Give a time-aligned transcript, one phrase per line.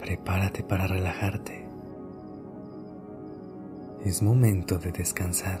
[0.00, 1.68] Prepárate para relajarte.
[4.02, 5.58] Es momento de descansar.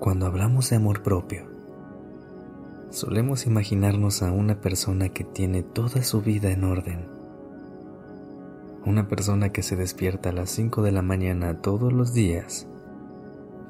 [0.00, 1.44] Cuando hablamos de amor propio,
[2.88, 7.06] solemos imaginarnos a una persona que tiene toda su vida en orden.
[8.86, 12.66] Una persona que se despierta a las 5 de la mañana todos los días,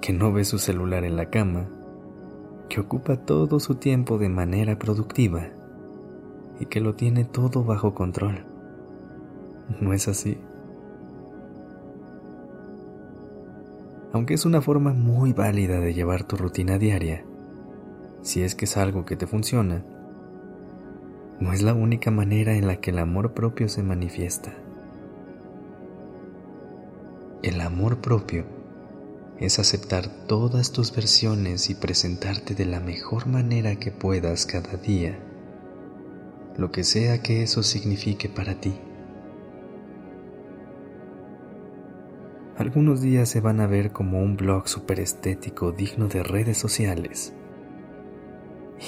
[0.01, 1.67] que no ve su celular en la cama,
[2.69, 5.49] que ocupa todo su tiempo de manera productiva
[6.61, 8.45] y que lo tiene todo bajo control.
[9.81, 10.39] ¿No es así?
[14.17, 17.25] aunque es una forma muy válida de llevar tu rutina diaria,
[18.23, 19.85] si es que es algo que te funciona,
[21.39, 24.55] no es la única manera en la que el amor propio se manifiesta.
[27.43, 28.47] El amor propio
[29.39, 35.19] es aceptar todas tus versiones y presentarte de la mejor manera que puedas cada día,
[36.59, 38.75] lo que sea que eso signifique para ti.
[42.57, 47.35] Algunos días se van a ver como un blog super estético digno de redes sociales.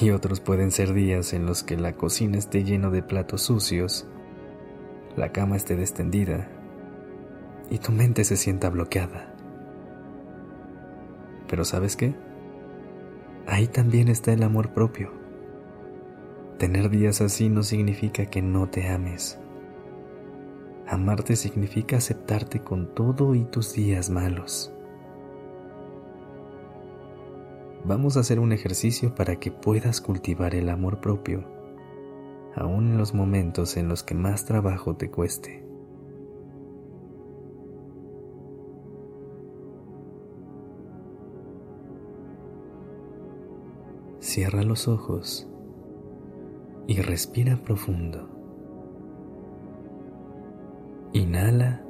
[0.01, 4.07] Y otros pueden ser días en los que la cocina esté lleno de platos sucios,
[5.17, 6.49] la cama esté destendida
[7.71, 9.35] y tu mente se sienta bloqueada.
[11.49, 12.15] Pero ¿sabes qué?
[13.47, 15.11] Ahí también está el amor propio.
[16.59, 19.39] Tener días así no significa que no te ames
[20.91, 24.73] Amarte significa aceptarte con todo y tus días malos.
[27.85, 31.45] Vamos a hacer un ejercicio para que puedas cultivar el amor propio,
[32.57, 35.63] aun en los momentos en los que más trabajo te cueste.
[44.21, 45.47] Cierra los ojos
[46.89, 48.27] y respira profundo.
[51.13, 51.85] Inhala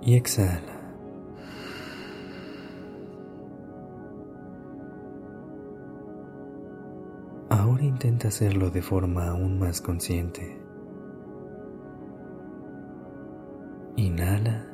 [0.00, 0.80] y exhala.
[7.50, 10.58] Ahora intenta hacerlo de forma aún más consciente.
[13.96, 14.66] Inhala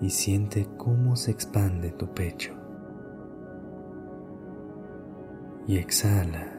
[0.00, 2.55] y siente cómo se expande tu pecho.
[5.66, 6.52] Y exhala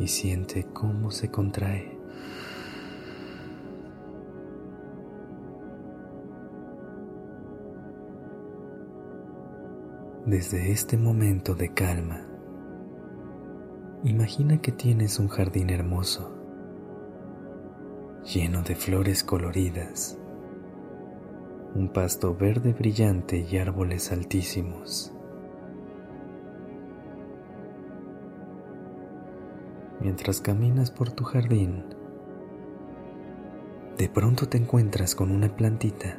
[0.00, 1.98] y siente cómo se contrae.
[10.26, 12.26] Desde este momento de calma,
[14.04, 16.36] imagina que tienes un jardín hermoso,
[18.24, 20.18] lleno de flores coloridas,
[21.74, 25.12] un pasto verde brillante y árboles altísimos.
[30.00, 31.84] Mientras caminas por tu jardín,
[33.98, 36.18] de pronto te encuentras con una plantita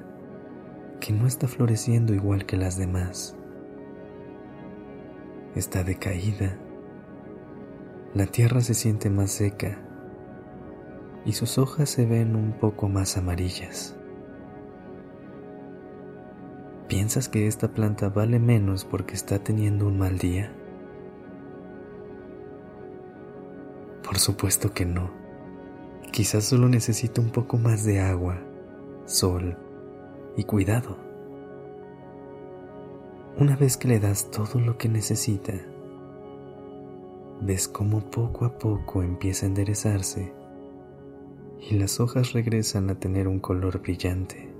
[1.00, 3.36] que no está floreciendo igual que las demás.
[5.56, 6.58] Está decaída,
[8.14, 9.80] la tierra se siente más seca
[11.26, 13.96] y sus hojas se ven un poco más amarillas.
[16.88, 20.54] ¿Piensas que esta planta vale menos porque está teniendo un mal día?
[24.12, 25.10] Por supuesto que no.
[26.12, 28.42] Quizás solo necesita un poco más de agua,
[29.06, 29.58] sol
[30.36, 30.98] y cuidado.
[33.38, 35.54] Una vez que le das todo lo que necesita,
[37.40, 40.34] ves cómo poco a poco empieza a enderezarse
[41.70, 44.54] y las hojas regresan a tener un color brillante.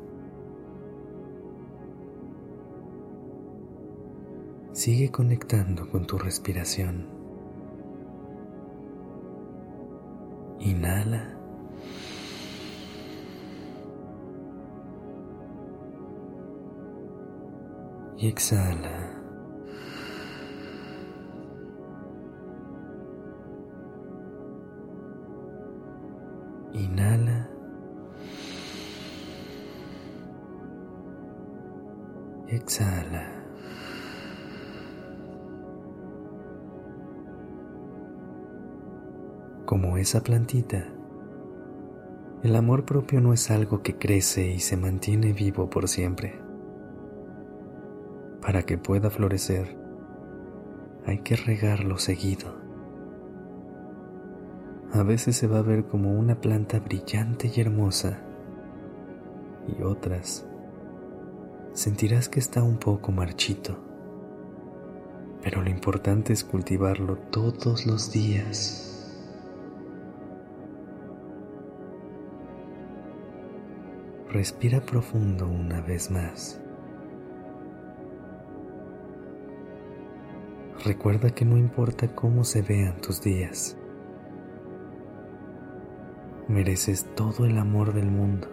[4.72, 7.21] Sigue conectando con tu respiración.
[10.62, 11.28] Inhala.
[18.18, 18.96] Y exhala.
[26.74, 27.48] Inhala.
[32.48, 33.41] Exhala.
[39.66, 40.88] Como esa plantita,
[42.44, 46.40] el amor propio no es algo que crece y se mantiene vivo por siempre.
[48.42, 49.78] Para que pueda florecer,
[51.06, 52.56] hay que regarlo seguido.
[54.92, 58.20] A veces se va a ver como una planta brillante y hermosa,
[59.68, 60.46] y otras
[61.74, 63.78] sentirás que está un poco marchito.
[65.42, 68.91] Pero lo importante es cultivarlo todos los días.
[74.32, 76.58] Respira profundo una vez más.
[80.86, 83.76] Recuerda que no importa cómo se vean tus días.
[86.48, 88.48] Mereces todo el amor del mundo.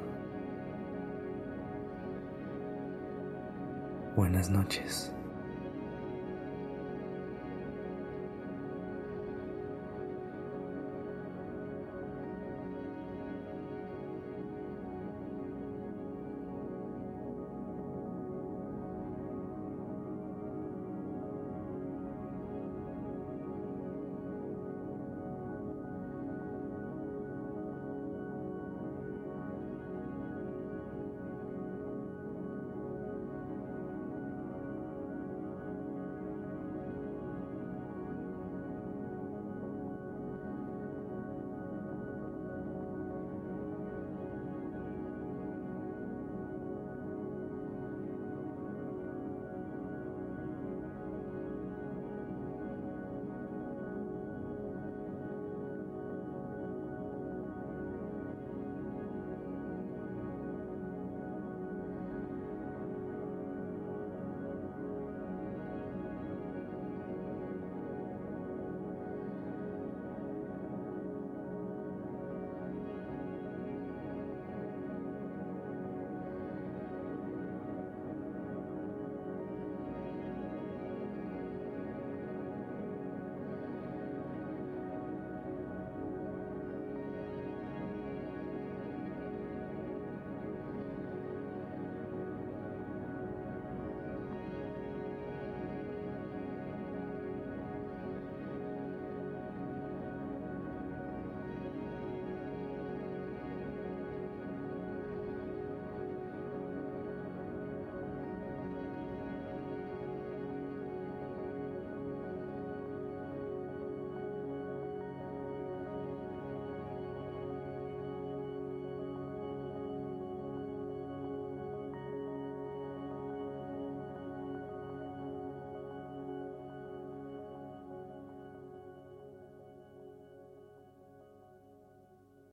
[4.16, 5.14] Buenas noches.